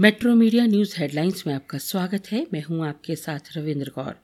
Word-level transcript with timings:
Metro 0.00 0.34
media 0.34 0.66
news 0.66 0.94
headlines 0.98 1.42
में 1.46 1.54
आपका 1.54 1.78
स्वागत 1.78 2.22
है। 2.32 2.46
मैं 2.52 2.62
हूँ 2.62 2.86
आपके 2.86 3.16
साथ 3.16 3.38
रविंद्र 3.56 3.88
कौर। 3.88 4.14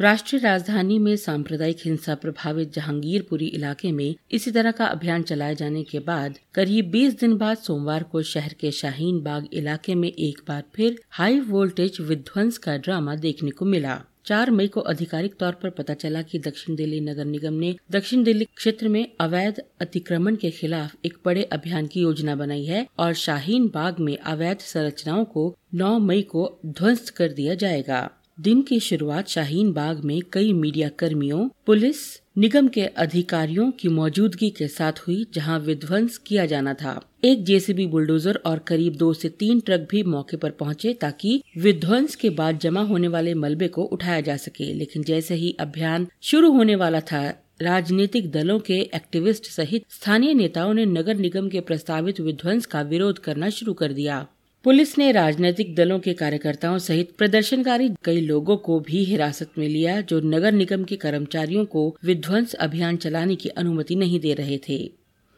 राष्ट्रीय 0.00 0.42
राजधानी 0.42 0.98
में 0.98 1.16
सांप्रदायिक 1.16 1.76
हिंसा 1.84 2.14
प्रभावित 2.14 2.72
जहांगीरपुरी 2.72 3.46
इलाके 3.46 3.92
में 3.92 4.14
इसी 4.30 4.50
तरह 4.50 4.70
का 4.70 4.84
अभियान 4.84 5.22
चलाए 5.22 5.54
जाने 5.54 5.82
के 5.82 5.98
बाद 5.98 6.38
करीब 6.54 6.90
20 6.90 7.20
दिन 7.20 7.36
बाद 7.36 7.56
सोमवार 7.56 8.02
को 8.02 8.22
शहर 8.22 8.54
के 8.60 8.70
शाहीन 8.70 9.20
बाग 9.20 9.48
इलाके 9.52 9.94
में 9.94 10.08
एक 10.08 10.40
बार 10.48 10.62
फिर 10.74 11.00
हाई 11.10 11.40
वोल्टेज 11.40 12.00
विध्वंस 12.00 12.58
का 12.58 12.76
ड्रामा 12.76 13.14
देखने 13.14 13.50
को 13.50 13.64
मिला। 13.64 14.02
चार 14.30 14.50
मई 14.50 14.66
को 14.68 14.80
आधिकारिक 14.80 15.34
तौर 15.34 15.52
पर 15.52 15.70
पता 15.70 15.94
चला 15.94 16.20
कि 16.22 16.38
दक्षिण 16.38 16.76
दिल्ली 16.76 17.00
नगर 17.00 17.24
निगम 17.24 17.54
ने 17.54 17.74
दक्षिण 17.90 18.22
दिल्ली 18.24 18.44
क्षेत्र 18.44 18.88
में 18.88 19.06
अवैध 19.20 19.60
अतिक्रमण 19.80 20.36
के 20.36 20.50
खिलाफ 20.50 20.94
एक 21.04 21.16
बड़े 21.24 21.42
अभियान 21.42 21.86
की 21.86 22.00
योजना 22.00 22.34
बनाई 22.34 22.64
है 22.64 22.86
और 22.98 23.14
शाहीन 23.14 23.66
बाग 23.68 23.98
में 24.00 24.16
अवैध 24.16 24.58
संरचनाओं 24.58 25.24
को 25.24 25.56
9 25.74 25.98
मई 26.00 26.22
को 26.22 26.60
ध्वस्त 26.66 27.08
कर 27.08 27.32
दिया 27.32 27.54
जाएगा। 27.54 28.10
दिन 28.40 28.62
की 28.62 28.80
शुरुआत 28.80 29.28
शाहीन 29.28 29.72
बाग 29.72 30.04
में 30.04 30.20
कई 30.32 30.52
मीडिया 30.52 30.88
कर्मियों, 30.88 31.48
पुलिस, 31.66 31.96
निगम 32.38 32.68
के 32.68 32.82
अधिकारियों 32.82 33.70
की 33.70 33.88
मौजूदगी 33.88 34.50
के 34.50 34.68
साथ 34.68 34.92
हुई, 34.92 35.26
जहाँ 35.34 35.58
विध्वंस 35.58 36.18
किया 36.18 36.46
जाना 36.46 36.74
था। 36.74 37.10
एक 37.24 37.44
जेसीबी 37.44 37.86
बुलडोजर 37.86 38.40
और 38.46 38.58
करीब 38.58 38.96
दो 38.96 39.12
से 39.14 39.28
तीन 39.28 39.60
ट्रक 39.60 39.88
भी 39.90 40.02
मौके 40.02 40.36
पर 40.36 40.50
पहुँचे 40.50 40.92
ताकि 40.92 41.42
विध्वंस 41.58 42.16
के 42.16 42.30
बाद 42.30 42.58
जमा 42.58 42.82
होने 42.82 43.08
वाले 43.08 43.34
मलबे 43.34 43.68
को 43.68 43.82
उठाया 43.82 44.20
जा 44.20 44.36
सके। 44.36 44.72
लेकिन 44.74 45.02
जैसे 45.02 45.34
ही 45.34 45.56
अभियान 45.60 46.06
शुरू 46.22 46.52
होने 46.52 46.74
वाला 46.74 47.00
था, 47.00 47.46
राजनीतिक 47.62 48.30
दलों 48.30 48.58
के 48.58 48.80
एक्टिविस्ट 48.94 49.46
सहित 49.46 49.84
स्थानीय 49.88 50.34
नेताओं 50.34 50.74
ने 50.74 50.86
नगर 50.86 51.14
निगम 51.14 51.48
के 51.48 51.60
प्रस्तावित 51.60 52.20
विध्वंस 52.20 52.66
का 52.66 52.82
विरोध 52.82 53.18
करना 53.18 53.50
शुरू 53.50 53.72
कर 53.72 53.92
दिया। 53.92 54.26
पुलिस 54.64 54.98
ने 54.98 55.10
राजनीतिक 55.12 55.74
दलों 55.74 55.98
के 55.98 56.12
कार्यकर्ताओं 56.12 56.76
सहित 56.78 57.12
प्रदर्शनकारी 57.18 57.88
कई 58.04 58.20
लोगों 58.20 58.56
को 58.56 58.78
भी 58.80 59.04
हिरासत 59.04 59.52
में 59.58 59.66
लिया, 59.68 60.00
जो 60.00 60.20
नगर 60.20 60.52
निगम 60.52 60.82
के 60.84 60.96
कर्मचारियों 60.96 61.64
को 61.64 61.84
विध्वंस 62.04 62.52
अभियान 62.54 62.96
चलाने 62.96 63.36
की 63.36 63.48
अनुमति 63.48 63.96
नहीं 63.96 64.20
दे 64.20 64.34
रहे 64.34 64.58
थे। 64.68 64.78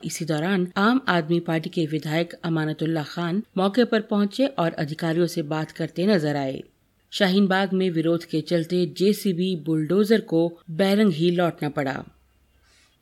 इसी 0.00 0.24
दौरान 0.24 0.66
आम 0.76 1.00
आदमी 1.08 1.38
पार्टी 1.40 1.70
के 1.70 1.84
विधायक 1.86 2.32
अमानतुल्ला 2.44 3.02
खान 3.02 3.42
मौके 3.56 3.84
पर 3.84 4.00
पहुँचे 4.00 4.46
और 4.46 4.72
अधिकारियों 4.78 5.26
से 5.26 5.42
बात 5.52 5.70
करते 5.70 6.06
नज़र 6.06 6.36
आए। 6.36 6.62
शाहीनबाग 7.12 7.72
में 7.72 7.88
विरोध 7.90 8.24
के 8.24 8.40
चलते 8.40 8.84
जेसीबी 8.98 9.54
बुलडोजर 9.66 10.20
को 10.20 10.46
बैरंग 10.70 11.12
ही 11.12 11.30
लौटना 11.30 11.68
पड़ा। 11.68 12.02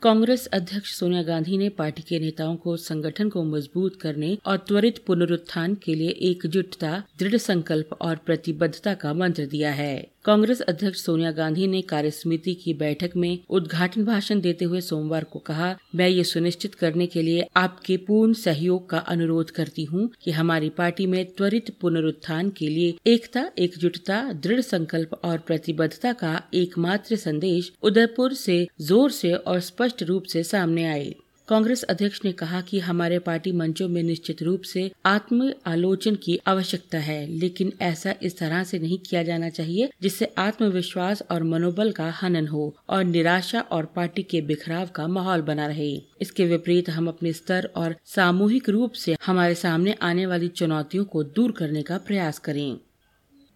कांग्रेस 0.03 0.47
अध्यक्ष 0.47 0.93
सोनिया 0.95 1.23
गांधी 1.23 1.57
ने 1.59 1.69
पार्टी 1.69 2.03
के 2.03 2.19
नेताओं 2.19 2.57
को 2.57 2.77
संगठन 2.77 3.29
को 3.29 3.43
मज़बूत 3.45 4.01
करने 4.01 4.39
और 4.47 4.57
त्वरित 4.57 4.99
पुनरुत्थान 5.07 5.75
के 5.75 5.95
लिए 5.95 6.09
एकजुटता, 6.09 7.03
दृढ़ 7.19 7.37
संकल्प 7.37 7.93
और 8.01 8.17
प्रतिबद्धता 8.17 8.95
का 8.95 9.13
मंत्र 9.15 9.47
दिया 9.47 9.73
है। 9.73 10.11
कांग्रेस 10.25 10.61
अध्यक्ष 10.61 11.01
सोनिया 11.01 11.31
गांधी 11.33 11.67
ने 11.67 11.81
कार्यसमिति 11.81 12.53
की 12.55 12.73
बैठक 12.75 13.11
में 13.17 13.39
उद्घाटन 13.51 14.05
भाषण 14.05 14.41
देते 14.41 14.65
हुए 14.65 14.81
सोमवार 14.81 15.25
को 15.25 15.39
कहा, 15.39 15.75
मैं 15.95 16.09
ये 16.09 16.25
सुनिश्चित 16.25 16.75
करने 16.75 17.07
के 17.07 17.23
लिए 17.23 17.47
आपके 17.57 17.97
पूर्ण 17.97 18.33
सहयोग 18.33 18.89
का 18.91 18.99
अनुरोध 19.09 19.51
करती 19.51 19.85
हूँ 19.85 20.09
कि 20.23 20.31
हमारी 20.31 20.69
पार्टी 20.79 21.07
में 21.07 21.25
त्वरित 21.27 21.71
पुनरुत्थान 21.81 22.51
के 22.51 22.69
लिए 22.69 22.95
एकता, 23.07 23.47
एकजुटता, 23.59 24.23
दृढ़ 24.35 24.61
संकल्प 24.61 25.15
और 25.25 25.39
प्रतिबद्धता 25.39 26.13
का 26.13 26.41
एकमात्र 26.55 27.17
संदेश 27.17 27.73
उदयपुर 27.83 28.35
से 28.35 28.67
ज़ोर 28.81 29.11
से 29.13 29.33
और 29.33 29.61
स्पष्ट 29.63 30.03
रूप 30.03 30.25
से 30.25 30.43
सामने 30.43 30.87
आए। 30.87 31.15
कांग्रेस 31.51 31.83
अध्यक्ष 31.83 32.21
ने 32.25 32.31
कहा 32.33 32.61
कि 32.61 32.79
हमारे 32.79 33.19
पार्टी 33.19 33.53
मंचों 33.53 33.89
में 33.89 34.03
निश्चित 34.03 34.43
रूप 34.43 34.63
से 34.63 34.91
आत्म 35.07 35.53
आलोचन 35.67 36.15
की 36.15 36.39
आवश्यकता 36.47 36.99
है, 36.99 37.27
लेकिन 37.29 37.73
ऐसा 37.83 38.15
इस 38.23 38.39
तरह 38.39 38.63
से 38.65 38.79
नहीं 38.79 38.99
किया 38.99 39.23
जाना 39.23 39.49
चाहिए 39.49 39.89
जिससे 40.03 40.29
आत्मविश्वास 40.39 41.23
और 41.31 41.43
मनोबल 41.45 41.91
का 41.93 42.09
हनन 42.13 42.47
हो 42.49 42.75
और 42.89 43.05
निराशा 43.05 43.61
और 43.61 43.87
पार्टी 43.97 44.23
के 44.23 44.41
बिखराव 44.43 44.89
का 44.95 45.07
माहौल 45.09 45.43
बना 45.43 45.67
रहे। 45.67 45.91
इसके 46.21 46.45
विपरीत 46.45 46.91
हम 46.91 47.09
अपने 47.09 47.33
स्तर 47.33 47.69
और 47.77 47.97
सामूहिक 48.07 48.69
रूप 48.69 48.93
से 48.93 49.17
हमारे 49.27 49.55
सामने 49.55 49.97
आने 50.03 50.27
वाली 50.27 50.49
चुनौतियों 50.53 51.05
को 51.05 51.23
दूर 51.25 51.53
करने 51.53 51.83
का 51.83 51.99
प्रयास 51.99 52.39
करें। 52.39 52.79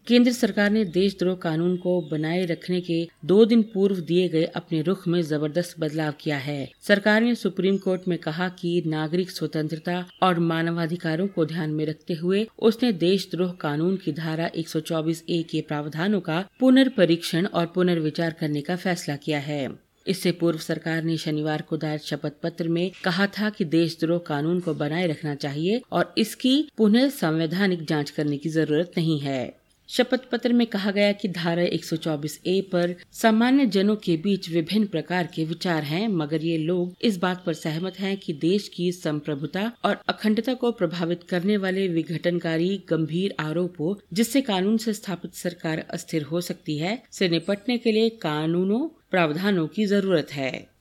केंद्र 0.07 0.33
सरकार 0.33 0.71
ने 0.71 0.85
देशद्रोह 0.85 1.35
कानून 1.35 1.77
को 1.77 2.01
बनाए 2.11 2.45
रखने 2.47 2.81
के 2.81 2.97
दो 3.25 3.45
दिन 3.45 3.63
पूर्व 3.75 4.01
दिए 4.01 4.29
गए 4.29 4.45
अपने 4.57 4.81
रुख 4.83 5.07
में 5.09 5.21
ज़बरदस्त 5.23 5.79
बदलाव 5.81 6.15
किया 6.21 6.39
है। 6.39 6.69
सरकार 6.83 7.21
ने 7.21 7.35
सुप्रीम 7.35 7.77
कोर्ट 7.77 8.03
में 8.09 8.17
कहा 8.19 8.49
कि 8.49 8.83
नागरिक 8.87 9.31
स्वतंत्रता 9.31 10.05
और 10.23 10.39
मानवाधिकारों 10.41 11.27
को 11.27 11.45
ध्यान 11.45 11.71
में 11.71 11.85
रखते 11.87 12.15
हुए 12.15 12.47
उसने 12.59 12.93
देशद्रोह 12.93 13.53
कानून 13.53 13.97
की 13.97 14.13
धारा 14.13 14.51
124 14.57 15.23
ए 15.31 15.43
के 15.43 15.61
प्रावधानों 15.61 16.21
का 16.21 16.45
पुनर्परीक्षण 16.61 17.47
और 17.47 17.67
पुनर्विचार 17.67 18.37
करने 18.41 18.61
का 18.61 18.77
फैसला 18.77 19.17
किया 19.17 19.39
है। 19.39 19.69
इससे 20.07 20.33
पूर्व 20.33 20.59
सरकार 20.59 21.03
ने 21.03 21.17
शनिवार 21.17 21.63
को 21.63 21.77
दायर 21.77 21.99
शपथ 21.99 22.33
पत्र 22.43 22.69
में 22.69 22.91
कहा 23.05 23.27
था 23.39 23.51
कि 23.51 23.65
देशद्रोह 23.65 24.19
कानून 24.19 24.61
को 24.61 24.75
बनाए 24.75 25.07
रखना 25.07 25.35
चाहिए 25.35 25.81
और 25.93 26.15
इसकी 26.19 26.57
पुनः 26.79 27.09
संवैधानिक 27.11 27.85
जाँच 27.85 28.11
करने 28.11 28.37
की 28.37 28.49
ज़रूरत 28.49 28.91
नहीं 28.97 29.21
है। 29.21 29.64
शपथ 29.89 30.21
पत्र 30.33 30.53
में 30.53 30.67
कहा 30.67 30.91
गया 30.91 31.13
कि 31.13 31.29
धारा 31.29 31.63
124 31.63 32.39
ए 32.47 32.61
पर 32.73 32.95
सामान्य 33.13 33.67
जनों 33.67 33.97
के 33.97 34.17
बीच 34.17 34.51
विभिन्न 34.51 34.87
प्रकार 34.87 35.29
के 35.35 35.45
विचार 35.45 35.83
हैं, 35.83 36.09
मगर 36.09 36.43
ये 36.43 36.59
लोग 36.59 36.97
इस 37.03 37.17
बात 37.17 37.43
पर 37.47 37.53
सहमत 37.53 37.99
हैं 37.99 38.17
कि 38.17 38.33
देश 38.33 38.69
की 38.69 38.93
संप्रभुता 38.93 39.73
और 39.85 39.99
अखंडता 40.09 40.55
को 40.55 40.73
प्रभावित 40.73 41.23
करने 41.23 41.57
वाले 41.57 41.89
विघटनकारी 41.89 42.85
गंभीर 42.89 43.35
आरोपों, 43.41 43.95
जिससे 44.13 44.41
कानून 44.41 44.77
से 44.77 44.93
स्थापित 44.93 45.35
सरकार 45.35 45.87
अस्थिर 45.91 46.23
हो 46.23 46.41
सकती 46.41 46.79
है, 46.79 47.03
से 47.11 47.29
निपटने 47.29 47.79
के 47.79 47.93
लिए 47.93 48.09
कानूनों, 48.09 48.89
प्रावधानों 49.11 49.67
की 49.67 49.87
ज़रूरत 49.87 50.33
है। 50.33 50.75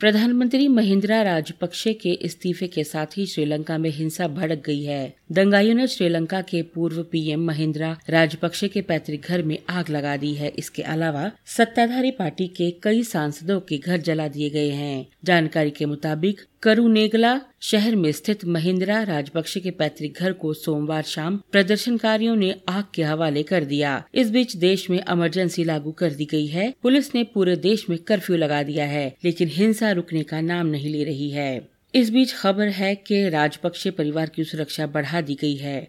प्रधानमंत्री 0.00 0.68
महिंद्रा 0.68 1.22
राजपक्षे 1.22 1.94
के 1.94 2.12
इस्तीफे 2.12 2.66
के 2.66 2.84
साथ 2.84 3.06
ही 3.16 3.26
श्रीलंका 3.26 3.78
में 3.78 3.90
हिंसा 3.90 4.28
भड़क 4.28 4.62
गई 4.66 4.82
है। 4.82 5.16
दंगाइयों 5.32 5.74
ने 5.74 5.86
श्रीलंका 5.86 6.40
के 6.40 6.62
पूर्व 6.62 7.02
पीएम 7.02 7.40
महिंद्रा 7.40 7.96
राजपक्षे 8.10 8.68
के 8.68 8.80
पैतृक 8.80 9.26
घर 9.28 9.42
में 9.42 9.58
आग 9.70 9.90
लगा 9.90 10.16
दी 10.16 10.34
है। 10.34 10.48
इसके 10.48 10.82
अलावा 10.82 11.30
सत्ताधारी 11.46 12.10
पार्टी 12.10 12.46
के 12.48 12.70
कई 12.70 13.02
सांसदों 13.02 13.60
के 13.60 13.78
घर 13.78 13.96
जला 13.96 14.28
दिए 14.28 14.50
गए 14.50 14.68
हैं। 14.68 15.06
जानकारी 15.24 15.70
के 15.70 15.86
मुताबिक, 15.86 16.40
करुनेगला 16.62 17.40
शहर 17.60 17.96
में 17.96 18.12
स्थित 18.12 18.44
महिंद्रा 18.44 19.02
राजपक्षे 19.02 19.60
के 19.60 19.70
पैतृक 19.70 20.18
घर 20.20 20.32
को 20.32 20.52
सोमवार 20.54 21.02
शाम 21.02 21.42
प्रदर्शनकारियों 21.52 22.36
ने 22.36 22.54
आग 22.68 22.84
के 22.94 23.02
हवाले 23.02 23.42
कर 23.42 23.64
दिया। 23.64 24.04
इस 24.14 24.30
बीच 24.30 24.56
देश 24.56 24.90
में 24.90 24.98
इमरजेंसी 25.10 25.64
लागू 25.64 25.92
कर 25.92 26.10
दी 26.10 26.24
गई 26.24 26.46
है। 26.46 26.74
पुलिस 26.82 27.14
ने 27.14 27.24
पूरे 27.24 27.56
देश 27.56 27.90
में 27.90 27.98
कर्फ्यू 27.98 28.36
लगा 28.36 28.62
दिया 28.62 28.86
है, 28.86 29.14
लेकिन 29.24 29.48
हिंसा 29.48 29.92
रुकने 29.92 30.22
का 30.22 30.40
नाम 30.40 30.66
नहीं 30.66 30.90
ले 30.90 31.04
रही 31.04 31.30
है। 31.30 31.73
इस 31.94 32.10
बीच 32.10 32.32
खबर 32.34 32.68
है 32.68 32.94
कि 32.94 33.28
राजपक्षे 33.28 33.90
परिवार 33.90 34.28
की 34.28 34.44
सुरक्षा 34.44 34.86
बढ़ा 34.86 35.20
दी 35.20 35.34
गई 35.34 35.56
है। 35.56 35.88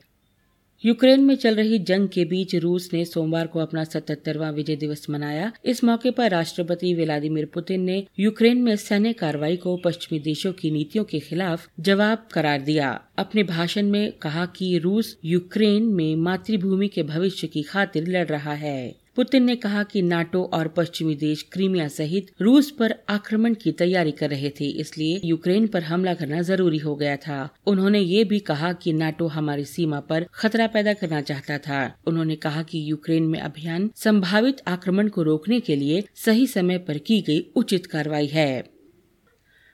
यूक्रेन 0.86 1.24
में 1.24 1.36
चल 1.36 1.56
रही 1.56 1.80
जंग 1.80 2.10
के 2.10 2.26
बीच 2.26 2.56
रूस 2.56 2.90
ने 2.94 3.06
सोमवार 3.06 3.48
को 3.48 3.60
अपना 3.60 3.84
सतहत्तरवा 3.84 4.50
विजय 4.50 4.76
दिवस 4.76 5.10
मनाया। 5.10 5.52
इस 5.66 5.84
मौके 5.84 6.12
पर 6.12 6.32
राष्ट्रपति 6.32 6.94
व्लादिमीर 6.94 7.46
पुतिन 7.46 7.82
ने 7.82 8.08
यूक्रेन 8.20 8.58
में 8.58 8.76
सैन्य 8.76 9.14
कार्रवाई 9.14 9.58
को 9.58 9.78
पश्चिमी 9.78 10.20
देशों 10.20 10.54
की 10.54 10.72
नीतियों 10.72 11.06
के 11.06 11.20
खिलाफ 11.20 11.68
जवाब 11.80 12.28
करार 12.34 12.62
दिया। 12.62 13.02
अपने 13.18 13.44
भाषण 13.44 13.86
में 13.86 14.12
कहा 14.12 14.46
कि 14.46 14.78
रूस 14.78 15.18
यूक्रेन 15.26 15.84
में 15.84 16.16
मातृभूमि 16.16 16.88
के 16.88 17.04
भविष्य 17.04 17.48
की 17.48 17.64
खातिर 17.64 18.08
लड़ 18.08 18.28
रहा 18.28 18.54
है। 18.54 19.05
पुतिन 19.16 19.44
ने 19.44 19.56
कहा 19.56 19.82
कि 19.84 20.02
नाटो 20.02 20.44
और 20.54 20.68
पश्चिमी 20.68 21.16
देश 21.16 21.42
क्रीमिया 21.52 21.88
सहित 21.88 22.32
रूस 22.42 22.70
पर 22.72 22.96
आक्रमण 23.10 23.54
की 23.54 23.72
तैयारी 23.72 24.12
कर 24.12 24.30
रहे 24.30 24.50
थे, 24.50 24.66
इसलिए 24.66 25.22
यूक्रेन 25.26 25.68
पर 25.68 25.84
हमला 25.84 26.14
करना 26.14 26.42
ज़रूरी 26.42 26.78
हो 26.78 26.96
गया 26.96 27.16
था। 27.18 27.50
उन्होंने 27.68 28.00
ये 28.00 28.24
भी 28.24 28.40
कहा 28.42 28.74
कि 28.74 28.94
नाटो 28.94 29.28
हमारी 29.28 29.66
सीमा 29.66 30.00
पर 30.00 30.26
खतरा 30.34 30.68
पैदा 30.68 30.94
करना 30.94 31.22
चाहता 31.22 31.58
था। 31.60 31.96
उन्होंने 32.08 32.36
कहा 32.38 32.64
कि 32.64 32.90
यूक्रेन 32.92 33.24
में 33.24 33.40
अभियान 33.40 33.90
संभावित 33.96 34.62
आक्रमण 34.68 35.08
को 35.08 35.24
रोकने 35.24 35.60
के 35.60 35.76
लिए 35.76 36.04
सही 36.16 36.48
समय 36.50 36.78
पर 36.78 36.98
की 36.98 37.22
गई 37.22 37.46
उचित 37.56 37.86
कार्रवाई 37.86 38.28
है। 38.28 38.64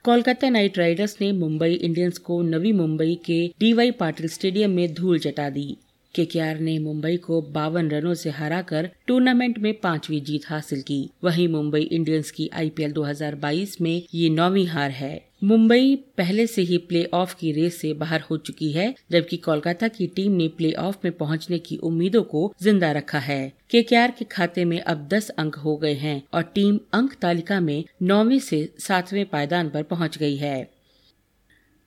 कोलकाता 0.04 0.48
नाइट 0.50 0.78
राइडर्स 0.78 1.16
ने 1.20 1.32
मुंबई 1.32 1.72
इंडियंस 1.72 2.18
को 2.18 2.42
नवी 2.42 2.72
मुंबई 2.72 3.14
के 3.26 3.46
डीवाई 3.60 3.90
पाटिल 3.90 4.28
स्टेडियम 4.28 4.70
में 4.70 4.92
धूल 4.94 5.18
चटा 5.18 5.48
दी। 5.50 5.76
केकेआर 6.14 6.58
ने 6.58 6.78
मुंबई 6.78 7.16
को 7.16 7.40
बावन 7.42 7.90
रनों 7.90 8.14
से 8.14 8.30
हराकर 8.30 8.90
टूर्नामेंट 9.06 9.58
में 9.58 9.72
पांचवी 9.80 10.20
जीत 10.20 10.42
हासिल 10.46 10.82
की। 10.82 11.08
वहीं 11.24 11.48
मुंबई 11.48 11.80
इंडियंस 11.82 12.30
की 12.30 12.48
आईपीएल 12.54 12.92
2022 12.92 13.80
में 13.80 14.02
ये 14.14 14.28
नौवीं 14.28 14.66
हार 14.66 14.90
है। 14.90 15.20
मुंबई 15.44 15.94
पहले 16.18 16.46
से 16.46 16.62
ही 16.62 16.76
प्ले 16.78 17.04
ऑफ़ 17.14 17.34
की 17.36 17.52
रेस 17.52 17.80
से 17.80 17.92
बाहर 17.92 18.20
हो 18.20 18.36
चुकी 18.36 18.70
है, 18.72 18.94
जबकि 19.10 19.36
कोलकाता 19.36 19.88
की 19.88 20.06
टीम 20.06 20.32
ने 20.32 20.48
प्ले 20.48 20.72
ऑफ़ 20.72 20.96
में 21.04 21.12
पहुँचने 21.12 21.58
की 21.58 21.76
उम्मीदों 21.76 22.22
को 22.22 22.52
ज़िंदा 22.62 22.92
रखा 22.92 23.18
है। 23.18 23.52
केकेआर 23.70 24.10
के 24.10 24.24
खाते 24.24 24.64
में 24.64 24.80
अब 24.80 25.08
10 25.08 25.28
अंक 25.28 25.54
हो 25.54 25.76
गए 25.76 25.94
हैं 25.94 26.22
और 26.34 26.42
टीम 26.54 26.78
अंक 26.94 27.14
तालिका 27.14 27.60
में 27.60 27.84
नौवीं 28.02 28.38
से 28.40 28.68
सातवें 28.78 29.24
पायदान 29.26 29.70
पर 29.70 29.82
पहुँच 29.82 30.18
गई 30.18 30.36
है। 30.36 30.70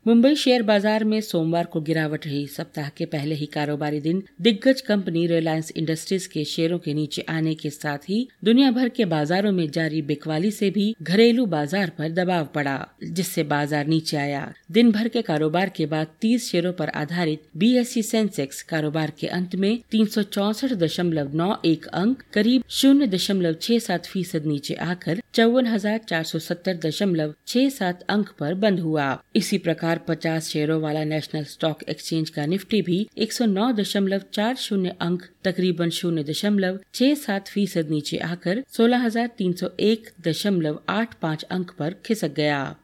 मुंबई 0.05 0.35
शेयर 0.35 0.61
बाज़ार 0.63 1.03
में 1.03 1.21
सोमवार 1.21 1.65
को 1.65 1.79
गिरावट 1.81 2.25
रही। 2.25 2.45
सप्ताह 2.47 2.89
के 2.97 3.05
पहले 3.05 3.35
ही 3.35 3.45
कारोबारी 3.45 3.99
दिन 3.99 4.21
दिग्गज 4.41 4.81
कंपनी 4.81 5.25
रिलायंस 5.27 5.71
इंडस्ट्रीज़ 5.71 6.27
के 6.29 6.43
शेयरों 6.45 6.77
के 6.79 6.93
नीचे 6.93 7.21
आने 7.29 7.53
के 7.55 7.69
साथ 7.69 8.05
ही 8.09 8.17
दुनिया 8.43 8.69
भर 8.71 8.89
के 8.89 9.05
बाजारों 9.05 9.51
में 9.51 9.67
जारी 9.69 10.01
बिकवाली 10.01 10.51
से 10.51 10.69
भी 10.69 10.93
घरेलू 11.01 11.45
बाज़ार 11.45 11.91
पर 11.97 12.09
दबाव 12.11 12.45
पड़ा, 12.55 12.75
जिससे 13.03 13.43
बाज़ार 13.45 13.87
नीचे 13.87 14.17
आया। 14.17 14.43
दिन 14.71 14.91
भर 14.91 15.07
के 15.07 15.21
कारोबार 15.21 15.69
के 15.69 15.85
बाद 15.85 16.07
30 16.21 16.49
शेयरों 16.49 16.73
पर 16.73 16.89
आधारित 16.95 17.49
बीएसई 17.57 18.01
सेंसेक्स 18.03 18.61
कारोबार 18.65 19.13
के 19.19 19.27
अंत 19.29 19.55
में 19.55 19.77
तीन 19.91 20.05
अंक, 21.95 22.21
करीब 22.33 22.63
शून्य 22.71 23.07
दशमलव 23.07 23.55
छह 23.61 23.79
सात 23.79 24.05
फ़ीसद 24.05 24.45
नीचे 24.45 24.73
आकर 24.83 25.21
चौवन 25.33 25.67
हज़ार 25.67 25.99
चार 26.07 26.23
सौ 26.25 26.39
सत्तर 26.41 26.79
दशमलव 26.85 27.33
छह 27.47 27.69
सात 27.71 28.05
अंक 28.09 28.29
पर 28.39 28.53
बंद 28.55 28.79
हुआ। 28.79 29.09
इसी 29.35 29.57
प्रकार 29.57 29.93
हज़ार 29.95 30.06
पचास 30.07 30.47
शेयरों 30.47 30.81
वाला 30.81 31.03
नेशनल 31.06 31.44
स्टॉक 31.45 31.83
एक्सचेंज 31.89 32.30
का 32.30 32.45
निफ्टी 32.45 32.81
भी 32.81 32.97
एक 33.18 33.33
सौ 33.33 33.45
नौ 33.47 33.71
दशमलव 33.74 34.21
चार 34.33 34.56
शून्य 34.57 34.95
अंक, 35.01 35.21
तकरीबन 35.44 35.89
शून्य 35.89 36.24
दशमलव 36.24 36.80
छह 36.94 37.13
सात 37.15 37.47
फ़ीसद 37.47 37.89
नीचे 37.89 38.18
आकर 38.27 38.63
सोलह 38.77 39.06
हज़ार 39.06 39.27
तीन 39.38 39.53
सौ 39.53 39.68
एक 39.81 40.09
दशमलव 40.27 40.80
आठ 40.89 41.13
पाँच 41.21 41.44
अंक 41.50 41.71
पर 41.80 41.95
खिसक 42.06 42.33
गया। 42.36 42.75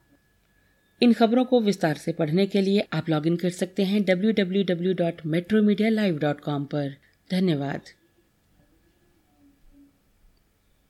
इन 1.01 1.13
खबरों 1.13 1.45
को 1.45 1.59
विस्तार 1.61 1.97
से 1.97 2.11
पढ़ने 2.13 2.45
के 2.47 2.61
लिए 2.61 2.87
आप 2.93 3.09
लॉगिन 3.09 3.35
कर 3.37 3.49
सकते 3.51 3.83
हैं 3.85 4.03
W 4.05 4.31
W 4.33 4.63
W 4.65 4.93
dot 4.95 5.25
metro 5.27 5.61
media 5.63 5.89
live 5.91 6.19
dot 6.19 6.39
com 6.41 6.67
धन्यवाद। 7.29 7.81